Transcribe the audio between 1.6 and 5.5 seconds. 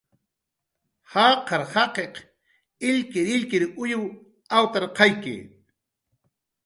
jaqi illkirillkir uyw awtarqayki